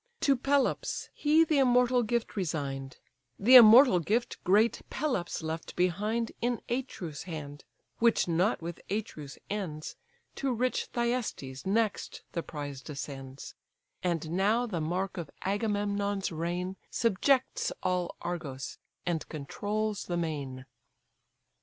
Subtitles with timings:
[0.21, 2.97] To Pelops he the immortal gift resign'd;
[3.37, 7.65] The immortal gift great Pelops left behind, In Atreus' hand,
[7.99, 9.95] which not with Atreus ends,
[10.37, 13.53] To rich Thyestes next the prize descends;
[14.01, 20.65] And now the mark of Agamemnon's reign, Subjects all Argos, and controls the main.